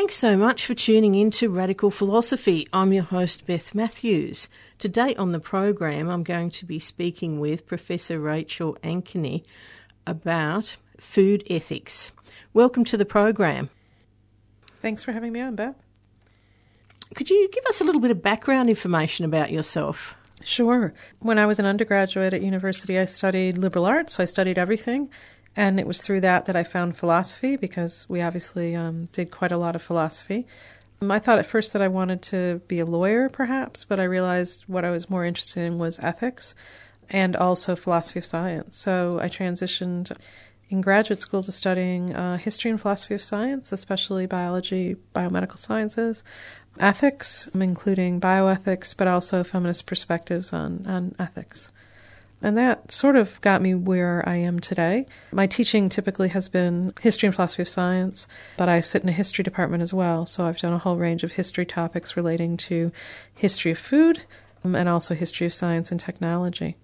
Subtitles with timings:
[0.00, 2.66] Thanks so much for tuning in to Radical Philosophy.
[2.72, 4.48] I'm your host, Beth Matthews.
[4.78, 9.44] Today on the program, I'm going to be speaking with Professor Rachel Ankeny
[10.06, 12.12] about food ethics.
[12.54, 13.68] Welcome to the program.
[14.80, 15.76] Thanks for having me on, Beth.
[17.14, 20.16] Could you give us a little bit of background information about yourself?
[20.42, 20.94] Sure.
[21.18, 25.10] When I was an undergraduate at university, I studied liberal arts, so I studied everything.
[25.60, 29.52] And it was through that that I found philosophy because we obviously um, did quite
[29.52, 30.46] a lot of philosophy.
[31.02, 34.04] Um, I thought at first that I wanted to be a lawyer, perhaps, but I
[34.04, 36.54] realized what I was more interested in was ethics
[37.10, 38.78] and also philosophy of science.
[38.78, 40.10] So I transitioned
[40.70, 46.24] in graduate school to studying uh, history and philosophy of science, especially biology, biomedical sciences,
[46.78, 51.70] ethics, including bioethics, but also feminist perspectives on, on ethics.
[52.42, 55.06] And that sort of got me where I am today.
[55.30, 59.12] My teaching typically has been history and philosophy of science, but I sit in a
[59.12, 60.24] history department as well.
[60.24, 62.92] So I've done a whole range of history topics relating to
[63.34, 64.24] history of food
[64.64, 66.76] um, and also history of science and technology.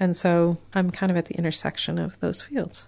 [0.00, 2.86] And so I'm kind of at the intersection of those fields.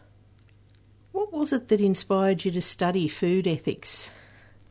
[1.13, 4.11] What was it that inspired you to study food ethics?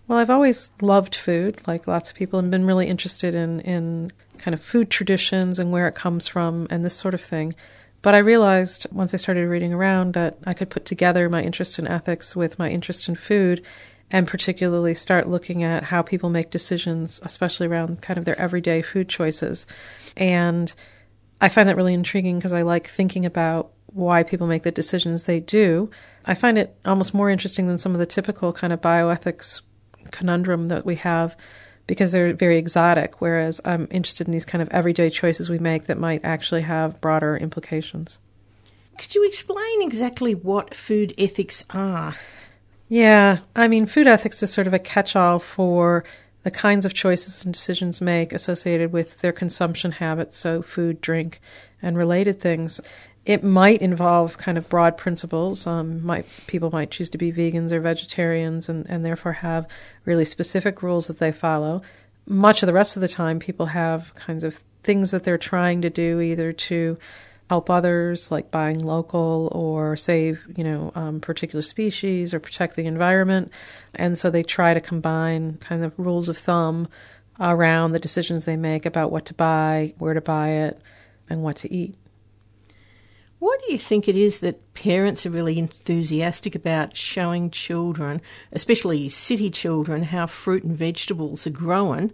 [0.08, 4.12] Well, I've always loved food, like lots of people, and been really interested in, in
[4.40, 7.54] kind of food traditions and where it comes from and this sort of thing.
[8.02, 11.80] But I realized once I started reading around that I could put together my interest
[11.80, 13.66] in ethics with my interest in food
[14.12, 18.82] and particularly start looking at how people make decisions, especially around kind of their everyday
[18.82, 19.68] food choices.
[20.18, 20.74] And
[21.42, 25.24] I find that really intriguing because I like thinking about why people make the decisions
[25.24, 25.90] they do.
[26.26, 29.62] I find it almost more interesting than some of the typical kind of bioethics
[30.12, 31.36] conundrum that we have
[31.90, 35.86] because they're very exotic, whereas I'm interested in these kind of everyday choices we make
[35.88, 38.20] that might actually have broader implications.
[39.00, 42.14] Could you explain exactly what food ethics are?
[42.90, 46.04] Yeah, I mean, food ethics is sort of a catch all for
[46.44, 51.42] the kinds of choices and decisions make associated with their consumption habits, so food, drink,
[51.82, 52.80] and related things.
[53.26, 55.68] It might involve kind of broad principles.
[55.68, 59.68] Um, might people might choose to be vegans or vegetarians, and, and therefore have
[60.06, 61.82] really specific rules that they follow.
[62.26, 65.82] Much of the rest of the time, people have kinds of things that they're trying
[65.82, 66.98] to do, either to
[67.50, 72.86] help others, like buying local or save, you know, um, particular species or protect the
[72.86, 73.52] environment.
[73.96, 76.88] And so they try to combine kind of rules of thumb
[77.40, 80.80] around the decisions they make about what to buy, where to buy it,
[81.30, 81.96] and what to eat.
[83.40, 89.08] Why do you think it is that parents are really enthusiastic about showing children, especially
[89.10, 92.12] city children, how fruit and vegetables are grown?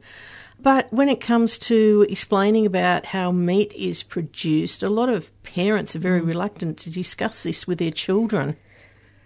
[0.59, 5.96] But when it comes to explaining about how meat is produced, a lot of parents
[5.96, 6.28] are very Mm.
[6.28, 8.56] reluctant to discuss this with their children.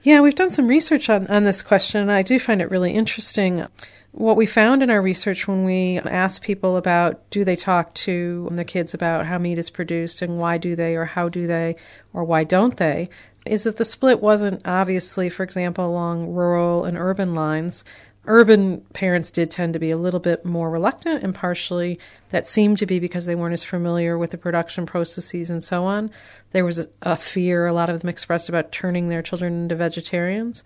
[0.01, 2.93] Yeah, we've done some research on, on this question, and I do find it really
[2.93, 3.67] interesting.
[4.11, 8.49] What we found in our research when we asked people about do they talk to
[8.51, 11.75] their kids about how meat is produced and why do they, or how do they,
[12.11, 13.09] or why don't they,
[13.45, 17.85] is that the split wasn't obviously, for example, along rural and urban lines.
[18.25, 21.99] Urban parents did tend to be a little bit more reluctant, and partially
[22.31, 25.85] that seemed to be because they weren't as familiar with the production processes and so
[25.85, 26.11] on.
[26.51, 29.75] There was a, a fear, a lot of them expressed, about turning their children into
[29.75, 30.63] vegetarians.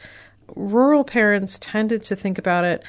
[0.55, 2.83] Rural parents tended to think about it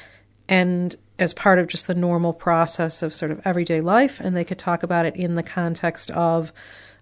[0.47, 4.43] and as part of just the normal process of sort of everyday life, and they
[4.43, 6.51] could talk about it in the context of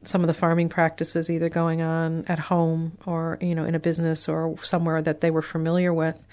[0.04, 3.80] some of the farming practices either going on at home or you know in a
[3.80, 6.26] business or somewhere that they were familiar with.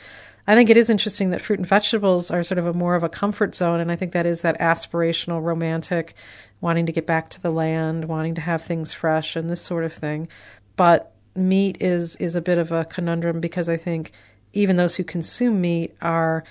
[0.46, 3.02] I think it is interesting that fruit and vegetables are sort of a more of
[3.02, 6.14] a comfort zone, and I think that is that aspirational, romantic,
[6.60, 9.84] wanting to get back to the land, wanting to have things fresh, and this sort
[9.84, 10.28] of thing.
[10.76, 14.12] But meat is is a bit of a conundrum because I think
[14.52, 16.44] even those who consume meat are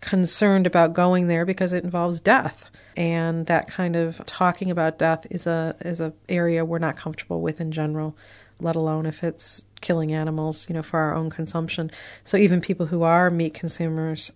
[0.00, 5.26] concerned about going there because it involves death and that kind of talking about death
[5.30, 8.16] is a is a area we're not comfortable with in general
[8.60, 11.90] let alone if it's killing animals, you know, for our own consumption.
[12.24, 14.32] So even people who are meat consumers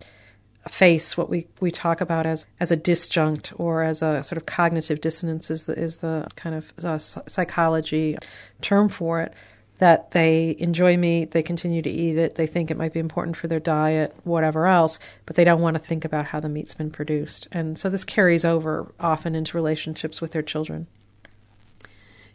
[0.68, 4.46] face what we, we talk about as, as a disjunct or as a sort of
[4.46, 8.16] cognitive dissonance is the, is the kind of uh, psychology
[8.60, 9.34] term for it
[9.82, 13.36] that they enjoy meat, they continue to eat it, they think it might be important
[13.36, 16.72] for their diet, whatever else, but they don't want to think about how the meat's
[16.72, 17.48] been produced.
[17.50, 20.86] And so this carries over often into relationships with their children.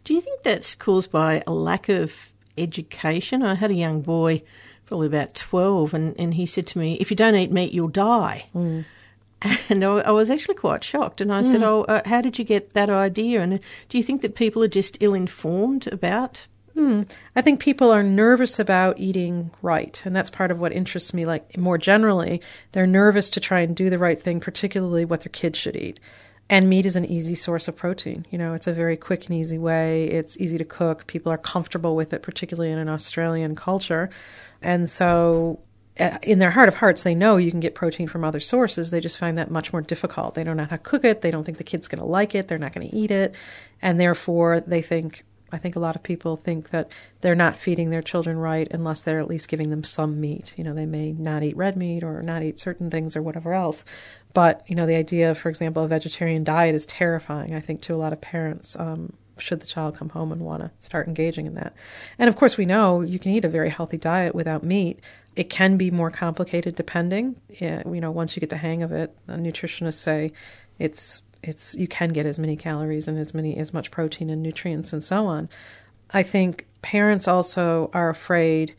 [0.04, 3.42] Do you think that's caused by a lack of education?
[3.42, 4.42] I had a young boy,
[4.84, 7.88] probably about 12, and, and he said to me, If you don't eat meat, you'll
[7.88, 8.50] die.
[8.54, 8.84] Mm.
[9.70, 11.22] And I, I, was actually quite shocked.
[11.22, 11.44] And I mm.
[11.46, 13.40] said, Oh, uh, how did you get that idea?
[13.40, 16.46] And do you think that people are just ill informed about
[16.78, 17.02] Hmm.
[17.34, 21.24] I think people are nervous about eating right, and that's part of what interests me.
[21.24, 22.40] Like more generally,
[22.70, 25.98] they're nervous to try and do the right thing, particularly what their kids should eat.
[26.48, 28.26] And meat is an easy source of protein.
[28.30, 30.04] You know, it's a very quick and easy way.
[30.04, 31.08] It's easy to cook.
[31.08, 34.08] People are comfortable with it, particularly in an Australian culture.
[34.62, 35.58] And so
[35.98, 38.92] uh, in their heart of hearts, they know you can get protein from other sources.
[38.92, 40.36] They just find that much more difficult.
[40.36, 41.22] They don't know how to cook it.
[41.22, 42.46] They don't think the kid's going to like it.
[42.46, 43.34] They're not going to eat it.
[43.82, 47.90] And therefore, they think, I think a lot of people think that they're not feeding
[47.90, 50.54] their children right unless they're at least giving them some meat.
[50.56, 53.54] You know, they may not eat red meat or not eat certain things or whatever
[53.54, 53.84] else.
[54.34, 57.94] But, you know, the idea, for example, a vegetarian diet is terrifying, I think, to
[57.94, 58.78] a lot of parents.
[58.78, 61.72] Um, should the child come home and want to start engaging in that.
[62.18, 65.00] And of course, we know you can eat a very healthy diet without meat.
[65.36, 67.36] It can be more complicated depending.
[67.48, 70.32] You know, once you get the hang of it, nutritionists say
[70.78, 74.42] it's it's you can get as many calories and as many as much protein and
[74.42, 75.48] nutrients and so on.
[76.10, 78.74] I think parents also are afraid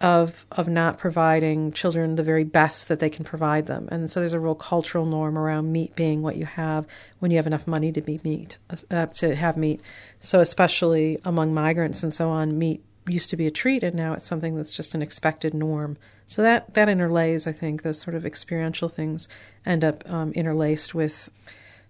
[0.00, 4.20] of of not providing children the very best that they can provide them, and so
[4.20, 6.86] there's a real cultural norm around meat being what you have
[7.18, 8.58] when you have enough money to be meat
[8.90, 9.80] uh, to have meat.
[10.20, 14.12] So especially among migrants and so on, meat used to be a treat, and now
[14.12, 15.96] it's something that's just an expected norm.
[16.26, 19.28] So that that interlays, I think, those sort of experiential things
[19.66, 21.28] end up um, interlaced with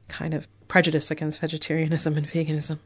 [0.09, 2.79] kind of prejudice against vegetarianism and veganism.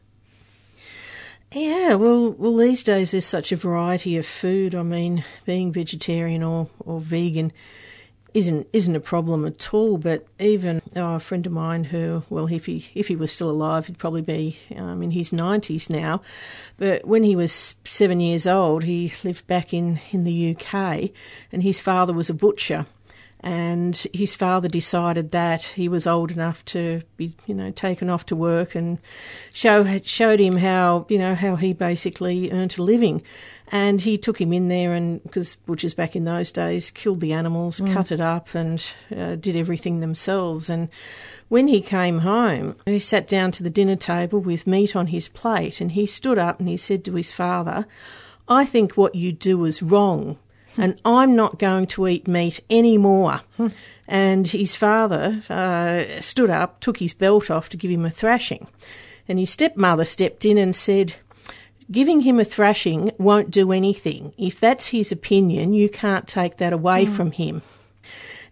[1.52, 4.74] Yeah, well, well, these days there's such a variety of food.
[4.74, 7.52] I mean, being vegetarian or, or vegan
[8.32, 9.98] isn't isn't a problem at all.
[9.98, 13.50] But even oh, a friend of mine who, well, if he if he was still
[13.50, 16.22] alive, he'd probably be um, in his nineties now.
[16.78, 21.10] But when he was seven years old, he lived back in in the UK,
[21.52, 22.86] and his father was a butcher
[23.42, 28.24] and his father decided that he was old enough to be, you know, taken off
[28.26, 28.98] to work and
[29.52, 33.22] show showed him how, you know, how he basically earned a living.
[33.74, 37.32] And he took him in there, and because butchers back in those days killed the
[37.32, 37.92] animals, mm.
[37.92, 40.68] cut it up, and uh, did everything themselves.
[40.68, 40.90] And
[41.48, 45.28] when he came home, he sat down to the dinner table with meat on his
[45.28, 47.86] plate, and he stood up and he said to his father,
[48.46, 50.38] I think what you do is wrong
[50.76, 53.40] and I'm not going to eat meat anymore.
[54.08, 58.66] and his father uh, stood up, took his belt off to give him a thrashing.
[59.28, 61.14] And his stepmother stepped in and said,
[61.90, 64.32] Giving him a thrashing won't do anything.
[64.38, 67.08] If that's his opinion, you can't take that away mm.
[67.08, 67.62] from him.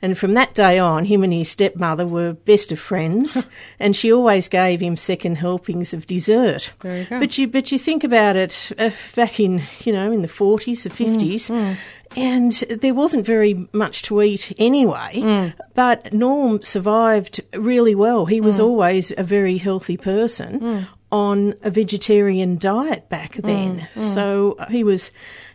[0.02, 3.46] And from that day on, him and his stepmother were best of friends,
[3.78, 6.72] and she always gave him second helpings of dessert.
[6.82, 10.28] You but you, but you think about it uh, back in, you know, in the
[10.28, 11.76] forties, the fifties, mm, mm.
[12.16, 15.12] And there wasn't very much to eat anyway.
[15.14, 15.54] Mm.
[15.74, 18.26] But Norm survived really well.
[18.26, 18.64] He was mm.
[18.64, 20.86] always a very healthy person mm.
[21.12, 23.88] on a vegetarian diet back then.
[23.94, 25.10] Mm, so he was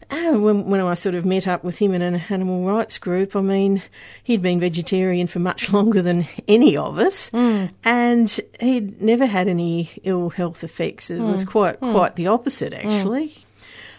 [0.09, 3.35] uh, when, when I sort of met up with him in an animal rights group,
[3.35, 3.81] I mean,
[4.24, 7.71] he'd been vegetarian for much longer than any of us, mm.
[7.83, 11.09] and he'd never had any ill health effects.
[11.09, 11.31] It mm.
[11.31, 11.91] was quite mm.
[11.91, 13.35] quite the opposite, actually.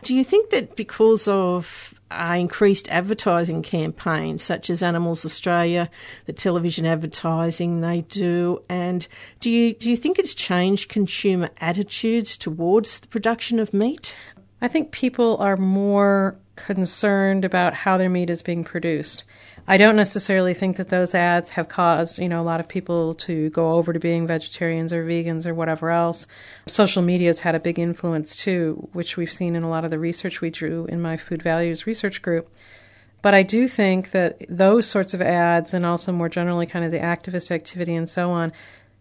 [0.02, 5.90] Do you think that because of uh, increased advertising campaigns such as Animals Australia,
[6.26, 9.06] the television advertising they do, and
[9.40, 14.16] do you do you think it's changed consumer attitudes towards the production of meat?
[14.60, 19.24] I think people are more concerned about how their meat is being produced.
[19.68, 23.14] I don't necessarily think that those ads have caused, you know, a lot of people
[23.14, 26.26] to go over to being vegetarians or vegans or whatever else.
[26.66, 29.90] Social media has had a big influence too, which we've seen in a lot of
[29.90, 32.52] the research we drew in my food values research group.
[33.22, 36.92] But I do think that those sorts of ads and also more generally kind of
[36.92, 38.52] the activist activity and so on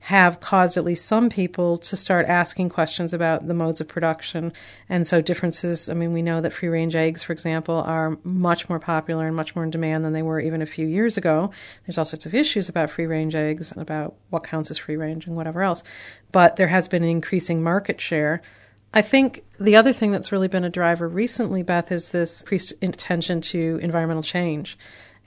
[0.05, 4.53] have caused at least some people to start asking questions about the modes of production.
[4.88, 8.69] And so differences, I mean, we know that free range eggs, for example, are much
[8.69, 11.50] more popular and much more in demand than they were even a few years ago.
[11.88, 14.95] There's all sorts of issues about free range eggs, and about what counts as free
[14.95, 15.83] range and whatever else.
[16.31, 18.43] But there has been an increasing market share.
[18.93, 22.74] I think the other thing that's really been a driver recently, Beth, is this increased
[22.83, 24.77] attention to environmental change.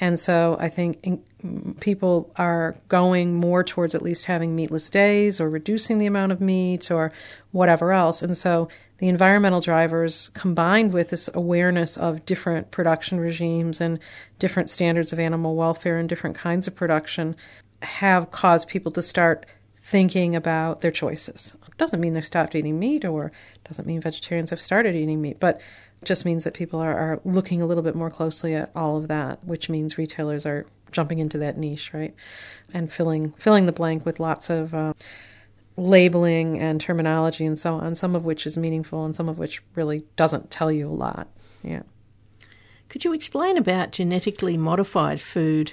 [0.01, 1.23] And so I think in,
[1.81, 6.41] people are going more towards at least having meatless days or reducing the amount of
[6.41, 7.13] meat or
[7.53, 8.23] whatever else.
[8.23, 13.99] And so the environmental drivers combined with this awareness of different production regimes and
[14.39, 17.37] different standards of animal welfare and different kinds of production
[17.83, 21.57] have caused people to start thinking about their choices.
[21.77, 23.31] Doesn't mean they've stopped eating meat or
[23.67, 25.61] doesn't mean vegetarians have started eating meat, but
[26.05, 29.09] just means that people are, are looking a little bit more closely at all of
[29.09, 32.15] that, which means retailers are jumping into that niche, right?
[32.73, 34.95] And filling filling the blank with lots of uh,
[35.77, 39.63] labeling and terminology and so on, some of which is meaningful and some of which
[39.75, 41.29] really doesn't tell you a lot.
[41.63, 41.83] Yeah.
[42.89, 45.73] Could you explain about genetically modified food?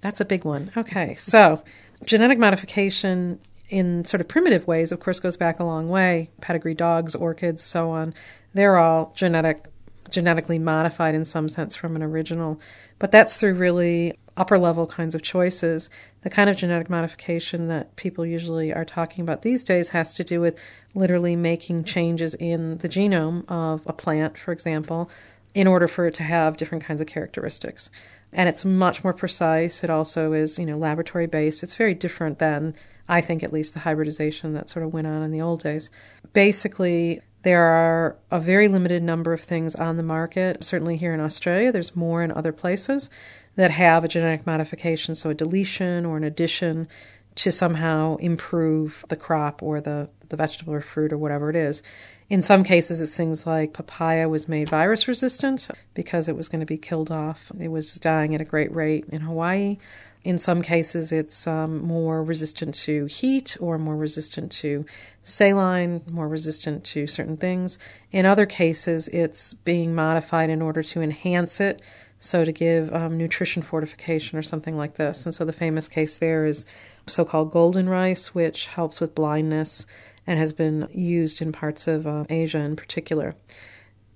[0.00, 0.70] That's a big one.
[0.76, 1.62] Okay, so
[2.04, 6.30] genetic modification in sort of primitive ways, of course, goes back a long way.
[6.40, 8.14] Pedigree dogs, orchids, so on.
[8.54, 9.66] They're all genetic,
[10.10, 12.60] genetically modified in some sense from an original.
[12.98, 15.90] But that's through really upper level kinds of choices.
[16.22, 20.24] The kind of genetic modification that people usually are talking about these days has to
[20.24, 20.58] do with
[20.94, 25.10] literally making changes in the genome of a plant, for example,
[25.54, 27.90] in order for it to have different kinds of characteristics.
[28.32, 29.84] And it's much more precise.
[29.84, 31.62] It also is, you know, laboratory based.
[31.62, 32.74] It's very different than,
[33.08, 35.90] I think, at least the hybridization that sort of went on in the old days.
[36.32, 40.64] Basically, there are a very limited number of things on the market.
[40.64, 43.08] Certainly here in Australia, there's more in other places
[43.56, 46.88] that have a genetic modification, so a deletion or an addition
[47.36, 51.82] to somehow improve the crop or the, the vegetable or fruit or whatever it is.
[52.30, 56.60] In some cases, it's things like papaya was made virus resistant because it was going
[56.60, 57.52] to be killed off.
[57.60, 59.78] It was dying at a great rate in Hawaii.
[60.24, 64.86] In some cases, it's um, more resistant to heat or more resistant to
[65.22, 67.78] saline, more resistant to certain things.
[68.10, 71.82] In other cases, it's being modified in order to enhance it,
[72.18, 75.26] so to give um, nutrition fortification or something like this.
[75.26, 76.64] And so the famous case there is
[77.06, 79.86] so called golden rice, which helps with blindness
[80.26, 83.34] and has been used in parts of uh, Asia in particular.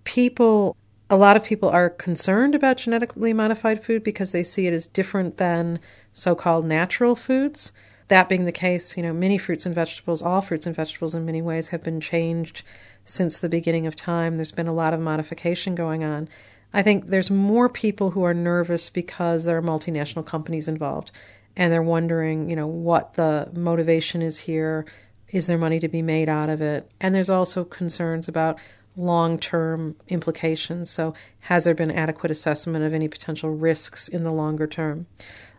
[0.05, 0.75] People,
[1.11, 4.87] a lot of people are concerned about genetically modified food because they see it as
[4.87, 5.79] different than
[6.13, 7.73] so called natural foods.
[8.09, 11.27] That being the case, you know, many fruits and vegetables, all fruits and vegetables in
[11.27, 12.63] many ways have been changed
[13.05, 14.37] since the beginning of time.
[14.37, 16.29] There's been a lot of modification going on.
[16.73, 21.11] I think there's more people who are nervous because there are multinational companies involved
[21.57, 24.85] and they're wondering, you know, what the motivation is here,
[25.31, 26.91] is there money to be made out of it?
[27.01, 28.59] And there's also concerns about
[28.99, 30.91] long term implications.
[30.91, 35.07] So, has there been adequate assessment of any potential risks in the longer term?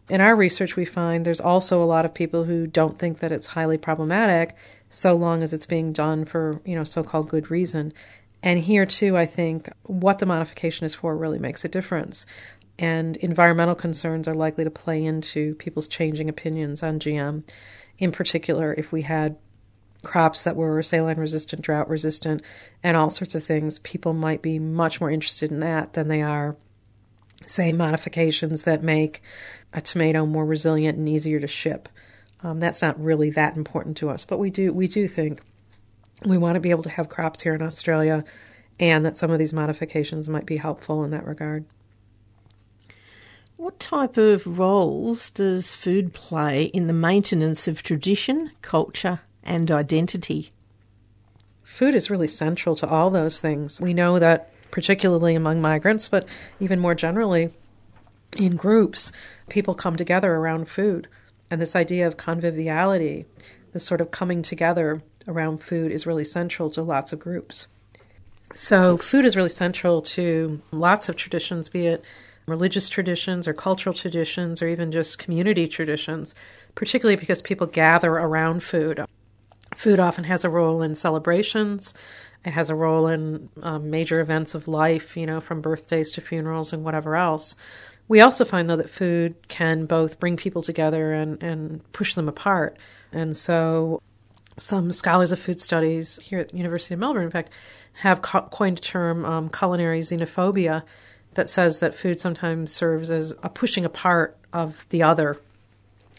[0.10, 3.32] In our research, we find there's also a lot of people who don't think that
[3.32, 4.56] it's highly problematic
[4.90, 7.94] so long as it's being done for, you know, so called good reason.
[8.42, 12.26] And here, too, I think what the modification is for really makes a difference.
[12.80, 17.44] And environmental concerns are likely to play into people's changing opinions on GM.
[17.98, 19.38] In particular, if we had
[20.04, 22.42] crops that were saline resistant, drought resistant,
[22.84, 26.22] and all sorts of things, people might be much more interested in that than they
[26.22, 26.56] are,
[27.46, 29.22] say, modifications that make
[29.74, 31.90] a tomato more resilient and easier to ship.
[32.42, 35.42] Um, that's not really that important to us, but we do we do think
[36.26, 38.24] we want to be able to have crops here in Australia,
[38.80, 41.66] and that some of these modifications might be helpful in that regard.
[43.58, 50.52] What type of roles does food play in the maintenance of tradition, culture, and identity.
[51.64, 53.82] Food is really central to all those things.
[53.82, 56.28] We know that, particularly among migrants, but
[56.60, 57.52] even more generally
[58.38, 59.12] in groups,
[59.50, 61.08] people come together around food.
[61.52, 63.26] And this idea of conviviality,
[63.74, 67.68] this sort of coming together around food, is really central to lots of groups.
[68.54, 72.04] So, food is really central to lots of traditions, be it
[72.46, 76.34] religious traditions or cultural traditions or even just community traditions,
[76.76, 79.06] particularly because people gather around food.
[79.80, 81.94] Food often has a role in celebrations.
[82.44, 86.22] It has a role in um, major events of life, you know, from birthdays to
[86.22, 87.56] funerals and whatever else.
[88.10, 92.28] We also find, though, that food can both bring people together and, and push them
[92.28, 92.78] apart.
[93.14, 94.02] And so,
[94.58, 97.54] some scholars of food studies here at the University of Melbourne, in fact,
[98.02, 100.84] have co- coined a term um, culinary xenophobia
[101.36, 105.40] that says that food sometimes serves as a pushing apart of the other.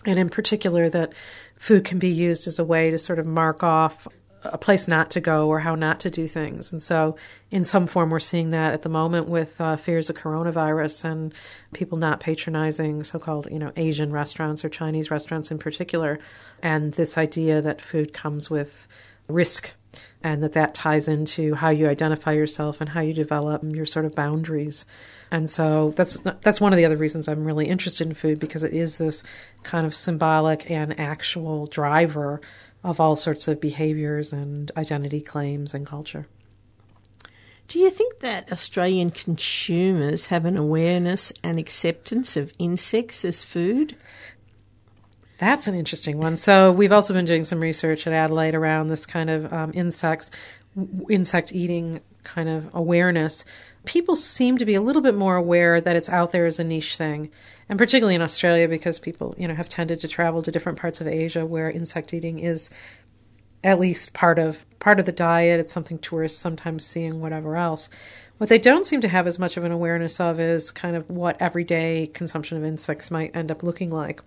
[0.07, 1.13] And in particular, that
[1.57, 4.09] food can be used as a way to sort of mark off
[4.43, 6.73] a place not to go or how not to do things.
[6.73, 7.17] And so,
[7.51, 11.35] in some form, we're seeing that at the moment with uh, fears of coronavirus and
[11.75, 16.19] people not patronizing so-called, you know, Asian restaurants or Chinese restaurants in particular,
[16.63, 18.89] and this idea that food comes with
[19.29, 19.75] risk
[20.23, 24.05] and that that ties into how you identify yourself and how you develop your sort
[24.05, 24.85] of boundaries.
[25.31, 28.65] And so that's that's one of the other reasons I'm really interested in food because
[28.65, 29.23] it is this
[29.63, 32.41] kind of symbolic and actual driver
[32.83, 36.27] of all sorts of behaviors and identity claims and culture.
[37.69, 43.95] Do you think that Australian consumers have an awareness and acceptance of insects as food?
[45.39, 46.37] That's an interesting one.
[46.37, 50.33] So we've also been doing some research at Adelaide around this kind of um, insects,
[51.09, 53.45] insect eating kind of awareness.
[53.85, 56.65] People seem to be a little bit more aware that it's out there as a
[56.65, 57.31] niche thing,
[57.69, 61.01] and particularly in Australia because people, you know, have tended to travel to different parts
[61.01, 62.71] of Asia where insect eating is
[63.63, 65.61] at least part of part of the diet.
[65.61, 67.89] It's something tourists sometimes see and whatever else.
[68.39, 71.09] What they don't seem to have as much of an awareness of is kind of
[71.11, 74.23] what everyday consumption of insects might end up looking like.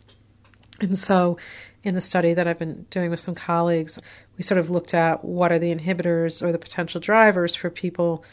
[0.80, 1.38] And so,
[1.84, 4.00] in the study that I've been doing with some colleagues,
[4.38, 8.24] we sort of looked at what are the inhibitors or the potential drivers for people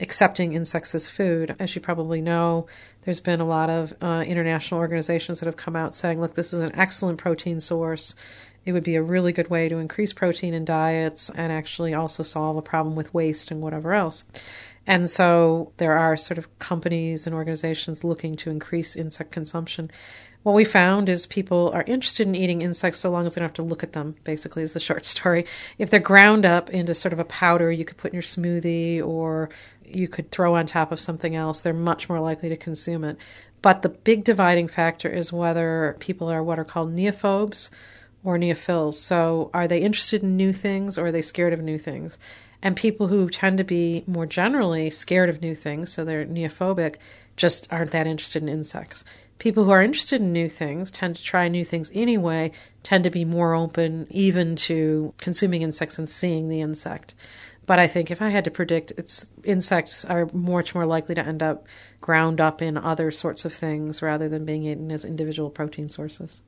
[0.00, 1.56] accepting insects as food.
[1.58, 2.66] As you probably know,
[3.02, 6.52] there's been a lot of uh, international organizations that have come out saying, look, this
[6.52, 8.14] is an excellent protein source.
[8.64, 12.22] It would be a really good way to increase protein in diets and actually also
[12.22, 14.26] solve a problem with waste and whatever else.
[14.86, 19.90] And so there are sort of companies and organizations looking to increase insect consumption.
[20.44, 23.48] What we found is people are interested in eating insects so long as they don't
[23.48, 25.46] have to look at them, basically, is the short story.
[25.78, 29.04] If they're ground up into sort of a powder you could put in your smoothie
[29.04, 29.50] or
[29.84, 33.16] you could throw on top of something else, they're much more likely to consume it.
[33.62, 37.70] But the big dividing factor is whether people are what are called neophobes
[38.22, 38.94] or neophiles.
[38.94, 42.18] So, are they interested in new things or are they scared of new things?
[42.62, 46.96] And people who tend to be more generally scared of new things, so they're neophobic,
[47.36, 49.04] just aren't that interested in insects
[49.38, 52.52] people who are interested in new things tend to try new things anyway,
[52.82, 57.14] tend to be more open even to consuming insects and seeing the insect.
[57.66, 61.26] But I think if I had to predict, it's insects are much more likely to
[61.26, 61.66] end up
[62.00, 66.40] ground up in other sorts of things rather than being eaten as individual protein sources.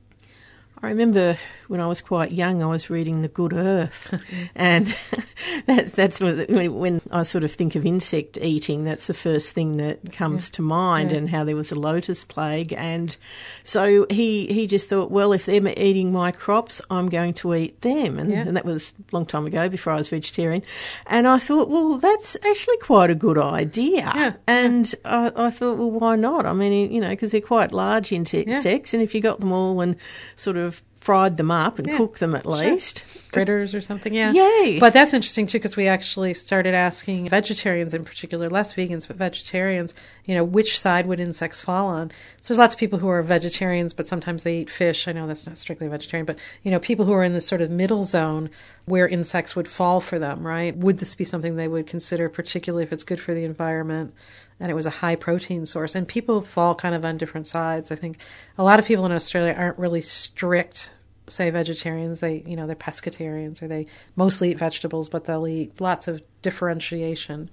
[0.83, 4.19] I remember when I was quite young, I was reading The Good Earth,
[4.55, 4.87] and
[5.67, 8.83] that's that's when I sort of think of insect eating.
[8.83, 10.55] That's the first thing that comes yeah.
[10.55, 11.17] to mind, yeah.
[11.17, 13.15] and how there was a lotus plague, and
[13.63, 17.81] so he he just thought, well, if they're eating my crops, I'm going to eat
[17.81, 18.39] them, and, yeah.
[18.39, 20.63] and that was a long time ago before I was vegetarian,
[21.05, 25.91] and I thought, well, that's actually quite a good idea, and I, I, thought, well,
[25.91, 26.47] why not?
[26.47, 29.79] I mean, you know, because they're quite large insects, and if you got them all
[29.79, 29.95] and
[30.35, 33.03] sort of of fried them up and yeah, cooked them at least.
[33.03, 34.31] Fritters or something, yeah.
[34.31, 34.77] Yay.
[34.79, 39.17] But that's interesting too because we actually started asking vegetarians in particular, less vegans, but
[39.17, 42.11] vegetarians, you know, which side would insects fall on?
[42.41, 45.07] So there's lots of people who are vegetarians, but sometimes they eat fish.
[45.07, 47.61] I know that's not strictly vegetarian, but, you know, people who are in this sort
[47.61, 48.51] of middle zone
[48.85, 50.77] where insects would fall for them, right?
[50.77, 54.13] Would this be something they would consider, particularly if it's good for the environment?
[54.61, 55.95] and it was a high protein source.
[55.95, 57.91] And people fall kind of on different sides.
[57.91, 58.19] I think
[58.59, 60.90] a lot of people in Australia aren't really strict,
[61.27, 62.19] say vegetarians.
[62.19, 66.21] They, you know, they're pescatarians or they mostly eat vegetables, but they'll eat lots of
[66.41, 67.49] differentiation.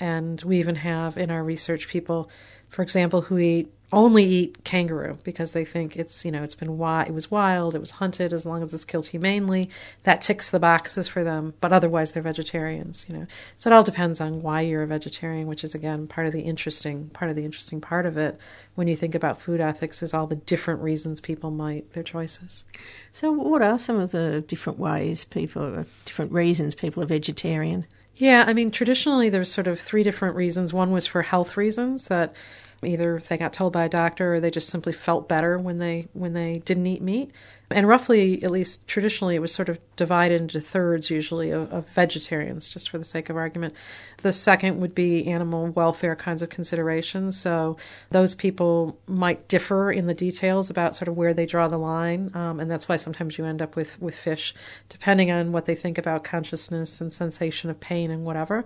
[0.00, 2.30] And we even have in our research people,
[2.68, 6.76] for example, who eat only eat kangaroo because they think it's you know it's been
[6.76, 8.32] wild, it was wild, it was hunted.
[8.32, 9.70] As long as it's killed humanely,
[10.02, 11.54] that ticks the boxes for them.
[11.60, 13.06] But otherwise, they're vegetarians.
[13.08, 13.26] You know,
[13.56, 16.42] so it all depends on why you're a vegetarian, which is again part of the
[16.42, 18.38] interesting part of the interesting part of it
[18.74, 22.64] when you think about food ethics is all the different reasons people might their choices.
[23.12, 27.86] So, what are some of the different ways people, different reasons people are vegetarian?
[28.18, 30.72] Yeah, I mean, traditionally there's sort of three different reasons.
[30.72, 32.34] One was for health reasons that
[32.84, 36.06] Either they got told by a doctor or they just simply felt better when they
[36.12, 37.32] when they didn't eat meat.
[37.70, 41.88] And roughly, at least traditionally, it was sort of divided into thirds usually of, of
[41.88, 43.74] vegetarians, just for the sake of argument.
[44.18, 47.38] The second would be animal welfare kinds of considerations.
[47.38, 47.76] So
[48.10, 52.30] those people might differ in the details about sort of where they draw the line,
[52.34, 54.54] um, and that's why sometimes you end up with with fish,
[54.88, 58.64] depending on what they think about consciousness and sensation of pain and whatever.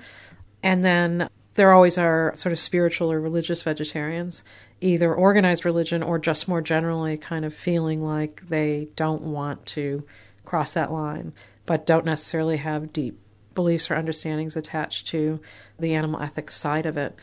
[0.62, 4.42] And then there always are sort of spiritual or religious vegetarians,
[4.80, 10.04] either organized religion or just more generally kind of feeling like they don't want to
[10.44, 11.32] cross that line,
[11.66, 13.18] but don't necessarily have deep
[13.54, 15.40] beliefs or understandings attached to
[15.78, 17.14] the animal ethics side of it.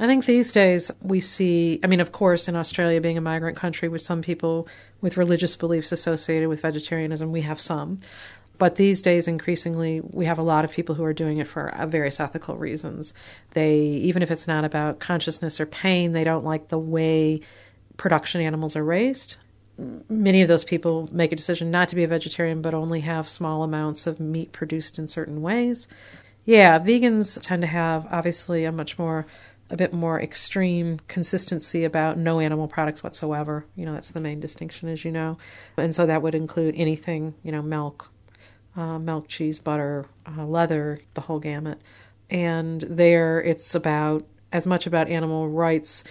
[0.00, 3.56] I think these days we see, I mean, of course, in Australia being a migrant
[3.56, 4.68] country with some people
[5.00, 7.98] with religious beliefs associated with vegetarianism, we have some.
[8.58, 11.68] But these days, increasingly, we have a lot of people who are doing it for
[11.68, 13.14] uh, various ethical reasons.
[13.52, 17.40] They, even if it's not about consciousness or pain, they don't like the way
[17.96, 19.36] production animals are raised.
[20.08, 23.28] many of those people make a decision not to be a vegetarian but only have
[23.28, 25.86] small amounts of meat produced in certain ways.
[26.44, 29.26] Yeah, vegans tend to have obviously a much more
[29.70, 33.66] a bit more extreme consistency about no animal products whatsoever.
[33.76, 35.36] You know, that's the main distinction, as you know.
[35.76, 38.10] And so that would include anything, you know, milk,
[38.78, 41.80] uh, milk, cheese, butter, uh, leather, the whole gamut.
[42.30, 46.04] And there it's about as much about animal rights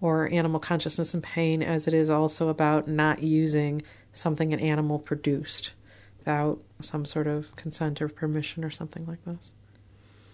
[0.00, 3.82] or animal consciousness and pain as it is also about not using
[4.12, 5.72] something an animal produced
[6.18, 9.54] without some sort of consent or permission or something like this.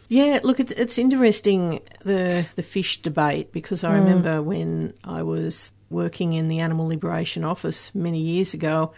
[0.08, 5.72] Yeah, look, it's, it's interesting the the fish debate because I remember when I was
[5.88, 8.92] working in the Animal Liberation Office many years ago,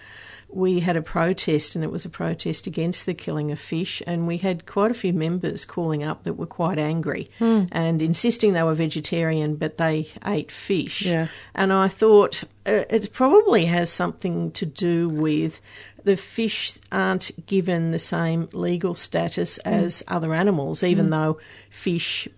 [0.53, 4.27] we had a protest, and it was a protest against the killing of fish, and
[4.27, 7.31] we had quite a few members calling up that were quite angry
[7.73, 11.03] and insisting they were vegetarian, but they ate fish.
[11.07, 11.29] Yeah.
[11.55, 15.61] And I thought uh, it probably has something to do with
[16.05, 21.39] the fish aren't given the same legal status as other animals, even though
[21.71, 22.29] fish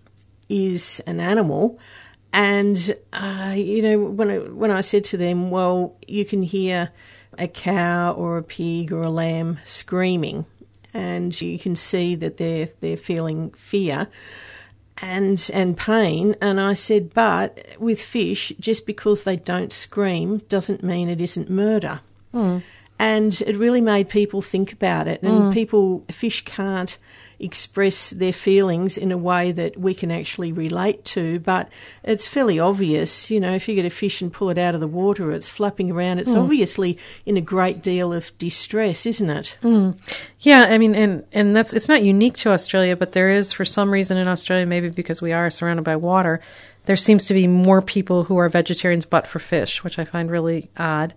[0.49, 1.79] is an animal.
[2.31, 6.91] And uh, you know, when I, when I said to them, "Well, you can hear
[7.37, 10.45] a cow or a pig or a lamb screaming,
[10.93, 14.07] and you can see that they're they're feeling fear."
[15.01, 16.35] and and pain.
[16.41, 21.49] And I said but with fish just because they don't scream doesn't mean it isn't
[21.49, 22.01] murder.
[22.33, 22.59] Hmm.
[22.97, 25.21] And it really made people think about it.
[25.21, 25.51] And hmm.
[25.51, 26.97] people fish can't
[27.39, 31.69] express their feelings in a way that we can actually relate to but
[32.03, 34.81] it's fairly obvious you know if you get a fish and pull it out of
[34.81, 36.39] the water it's flapping around it's hmm.
[36.39, 39.57] obviously in a great deal of distress isn't it?
[39.61, 39.91] Hmm.
[40.39, 43.65] Yeah, I mean, and and that's it's not unique to Australia, but there is for
[43.65, 46.39] some reason in Australia, maybe because we are surrounded by water,
[46.85, 50.29] there seems to be more people who are vegetarians but for fish, which I find
[50.29, 51.13] really odd.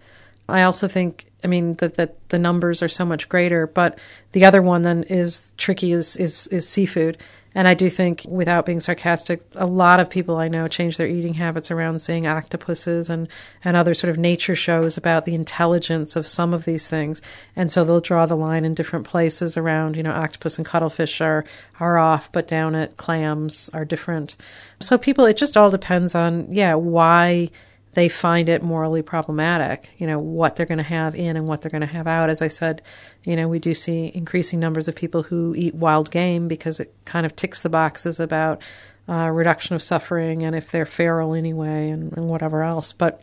[0.49, 3.99] I also think, I mean, that that the numbers are so much greater, but
[4.33, 7.19] the other one then is tricky is is is seafood.
[7.55, 11.09] And I do think, without being sarcastic, a lot of people I know change their
[11.09, 13.27] eating habits around seeing octopuses and,
[13.65, 17.21] and other sort of nature shows about the intelligence of some of these things.
[17.57, 21.21] And so they'll draw the line in different places around, you know, octopus and cuttlefish
[21.21, 21.45] are,
[21.81, 24.37] are off, but down at clams are different.
[24.79, 27.51] So people, it just all depends on, yeah, why
[27.93, 31.63] they find it morally problematic, you know, what they're going to have in and what
[31.63, 32.31] they're going to have out.
[32.31, 32.83] As I said,
[33.25, 36.95] you know, we do see increasing numbers of people who eat wild game because it
[37.05, 38.63] kind of ticks the boxes about
[39.09, 42.93] uh, reduction of suffering and if they're feral anyway and, and whatever else.
[42.93, 43.23] But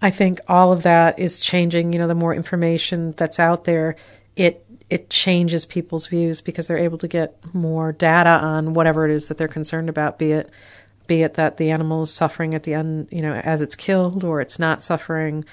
[0.00, 1.92] I think all of that is changing.
[1.92, 3.96] You know, the more information that's out there,
[4.36, 9.10] it it changes people's views because they're able to get more data on whatever it
[9.10, 10.50] is that they're concerned about, be it
[11.06, 14.24] be it that the animal is suffering at the end, you know, as it's killed,
[14.24, 15.44] or it's not suffering,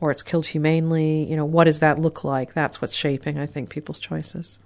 [0.00, 1.24] or it's killed humanely.
[1.24, 2.54] You know, what does that look like?
[2.54, 4.60] That's what's shaping, I think, people's choices.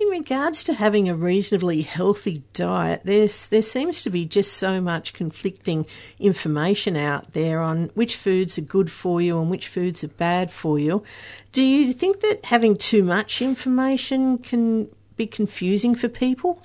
[0.00, 4.80] In regards to having a reasonably healthy diet, there's, there seems to be just so
[4.80, 5.86] much conflicting
[6.20, 10.52] information out there on which foods are good for you and which foods are bad
[10.52, 11.02] for you.
[11.50, 16.62] Do you think that having too much information can be confusing for people?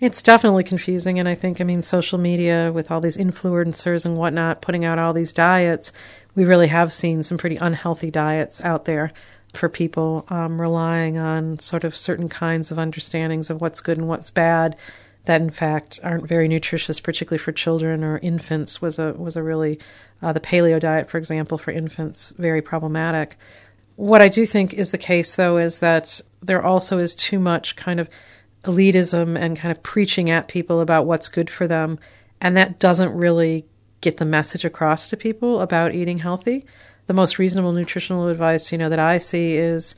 [0.00, 1.18] It's definitely confusing.
[1.18, 4.98] And I think, I mean, social media with all these influencers and whatnot putting out
[4.98, 5.92] all these diets,
[6.34, 9.12] we really have seen some pretty unhealthy diets out there
[9.54, 14.08] for people um, relying on sort of certain kinds of understandings of what's good and
[14.08, 14.76] what's bad
[15.24, 19.42] that in fact aren't very nutritious particularly for children or infants was a was a
[19.42, 19.78] really
[20.22, 23.36] uh, the paleo diet for example for infants very problematic
[23.96, 27.74] what i do think is the case though is that there also is too much
[27.76, 28.08] kind of
[28.68, 31.98] elitism and kind of preaching at people about what's good for them
[32.40, 33.64] and that doesn't really
[34.00, 36.64] get the message across to people about eating healthy.
[37.06, 39.94] The most reasonable nutritional advice you know that i see is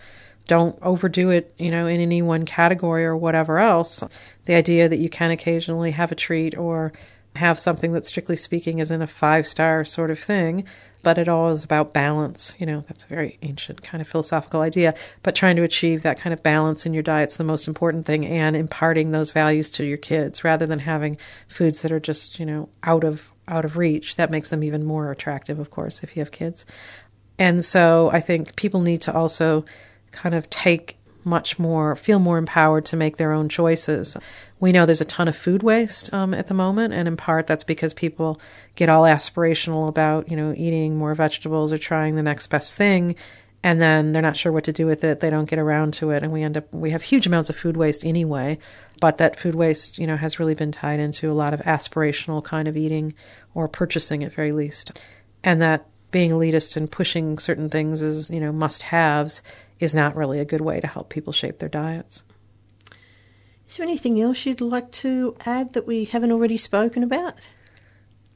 [0.46, 4.02] don't overdo it you know in any one category or whatever else.
[4.46, 6.92] The idea that you can occasionally have a treat or
[7.36, 10.64] have something that strictly speaking is in a five star sort of thing
[11.02, 14.60] but it all is about balance you know that's a very ancient kind of philosophical
[14.60, 18.04] idea but trying to achieve that kind of balance in your diet's the most important
[18.04, 21.16] thing and imparting those values to your kids rather than having
[21.48, 24.16] foods that are just you know out of out of reach.
[24.16, 26.64] That makes them even more attractive of course if you have kids.
[27.38, 29.64] And so I think people need to also
[30.12, 34.16] kind of take much more, feel more empowered to make their own choices.
[34.58, 37.46] We know there's a ton of food waste um, at the moment, and in part
[37.46, 38.40] that's because people
[38.74, 43.16] get all aspirational about, you know, eating more vegetables or trying the next best thing,
[43.62, 45.20] and then they're not sure what to do with it.
[45.20, 47.56] They don't get around to it, and we end up we have huge amounts of
[47.56, 48.58] food waste anyway.
[49.00, 52.44] But that food waste, you know, has really been tied into a lot of aspirational
[52.44, 53.14] kind of eating
[53.54, 55.02] or purchasing at very least,
[55.42, 59.42] and that being elitist and pushing certain things as, you know, must haves
[59.80, 62.22] is not really a good way to help people shape their diets.
[63.68, 67.34] Is there anything else you'd like to add that we haven't already spoken about?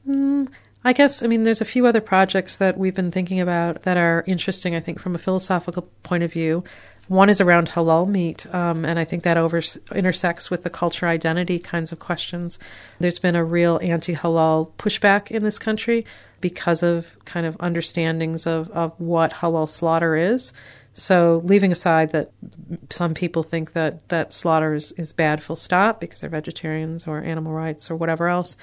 [0.07, 0.49] Mm,
[0.83, 3.97] I guess, I mean, there's a few other projects that we've been thinking about that
[3.97, 6.63] are interesting, I think, from a philosophical point of view.
[7.07, 9.61] One is around halal meat, um, and I think that over,
[9.93, 12.57] intersects with the culture identity kinds of questions.
[12.99, 16.05] There's been a real anti halal pushback in this country
[16.39, 20.53] because of kind of understandings of, of what halal slaughter is.
[20.97, 22.31] So, leaving aside that
[22.89, 27.21] some people think that, that slaughter is, is bad, full stop, because they're vegetarians or
[27.21, 28.55] animal rights or whatever else,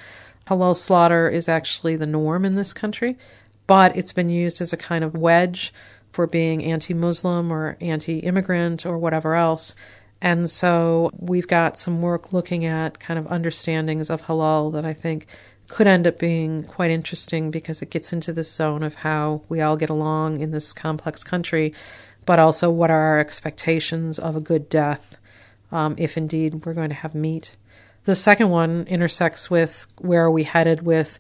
[0.47, 3.19] halal slaughter is actually the norm in this country,
[3.67, 5.75] but it's been used as a kind of wedge
[6.11, 9.75] for being anti Muslim or anti immigrant or whatever else.
[10.23, 14.95] And so we've got some work looking at kind of understandings of halal that I
[14.95, 15.27] think
[15.73, 19.63] could end up being quite interesting because it gets into the zone of how we
[19.63, 21.73] all get along in this complex country,
[22.27, 25.17] but also what are our expectations of a good death
[25.73, 27.57] um, if indeed we're going to have meat.
[28.05, 31.19] The second one intersects with where are we headed with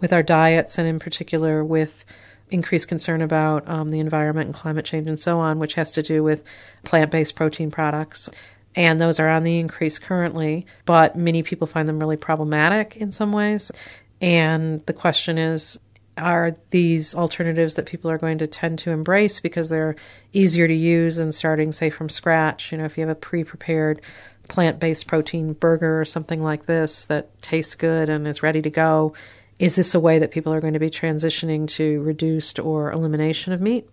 [0.00, 2.04] with our diets and in particular with
[2.50, 6.04] increased concern about um, the environment and climate change and so on, which has to
[6.04, 6.44] do with
[6.84, 8.30] plant based protein products.
[8.78, 13.10] And those are on the increase currently, but many people find them really problematic in
[13.10, 13.72] some ways.
[14.20, 15.80] And the question is
[16.16, 19.96] are these alternatives that people are going to tend to embrace because they're
[20.32, 22.70] easier to use than starting, say, from scratch?
[22.70, 24.00] You know, if you have a pre prepared
[24.48, 28.70] plant based protein burger or something like this that tastes good and is ready to
[28.70, 29.12] go,
[29.58, 33.52] is this a way that people are going to be transitioning to reduced or elimination
[33.52, 33.88] of meat?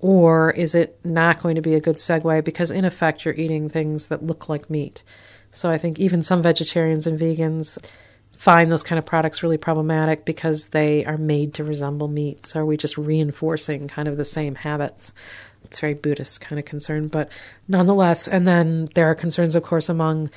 [0.00, 3.68] Or is it not going to be a good segue because, in effect, you're eating
[3.68, 5.02] things that look like meat?
[5.50, 7.78] So I think even some vegetarians and vegans
[8.32, 12.46] find those kind of products really problematic because they are made to resemble meat.
[12.46, 15.12] So are we just reinforcing kind of the same habits?
[15.64, 17.32] It's very Buddhist kind of concern, but
[17.66, 18.28] nonetheless.
[18.28, 20.30] And then there are concerns, of course, among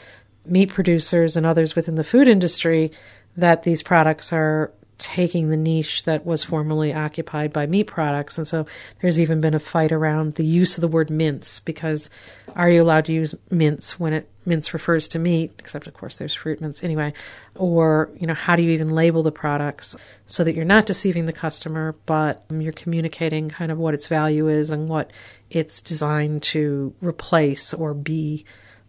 [0.46, 2.92] meat producers and others within the food industry
[3.38, 4.72] that these products are
[5.02, 8.38] taking the niche that was formerly occupied by meat products.
[8.38, 8.68] And so
[9.02, 12.10] there's even been a fight around the use of the word mince because
[12.56, 16.18] are you allowed to use mince when it mince refers to meat, except of course
[16.18, 17.14] there's fruit mince anyway,
[17.56, 19.96] or you know how do you even label the products
[20.28, 24.48] so that you're not deceiving the customer, but you're communicating kind of what its value
[24.48, 25.12] is and what
[25.50, 28.46] it's designed to replace or be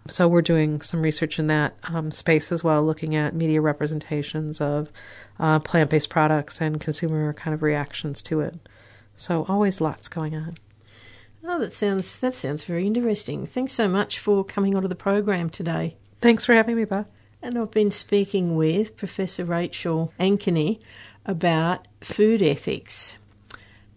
[0.08, 4.60] so we're doing some research in that um, space as well, looking at media representations
[4.60, 4.90] of
[5.38, 8.54] uh, plant-based products and consumer kind of reactions to it.
[9.14, 10.54] So always lots going on.
[11.44, 13.46] Oh, that sounds that sounds very interesting.
[13.46, 15.96] Thanks so much for coming onto the program today.
[16.20, 17.10] Thanks for having me, Beth.
[17.42, 20.80] And I've been speaking with Professor Rachel Ankeny
[21.26, 23.18] about food ethics.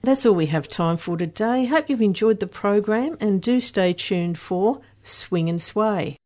[0.01, 1.65] That's all we have time for today.
[1.65, 6.17] Hope you've enjoyed the program and do stay tuned for Swing and Sway.